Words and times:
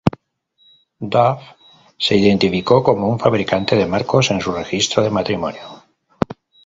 Dove 1.13 1.45
se 1.95 2.15
identificó 2.15 2.81
como 2.81 3.07
un 3.07 3.19
fabricante 3.19 3.75
de 3.75 3.85
marcos 3.85 4.31
en 4.31 4.41
su 4.41 4.51
registro 4.51 5.03
de 5.03 5.11
matrimonio. 5.11 5.83